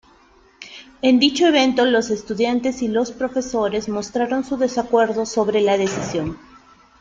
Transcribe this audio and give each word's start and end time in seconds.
En 1.03 1.19
dicho 1.19 1.45
evento 1.45 1.85
los 1.85 2.09
estudiantes 2.09 2.81
y 2.81 2.87
los 2.87 3.11
profesores 3.11 3.87
mostraron 3.87 4.43
su 4.43 4.57
desacuerdo 4.57 5.27
sobre 5.27 5.61
la 5.61 5.77
decisión. 5.77 6.39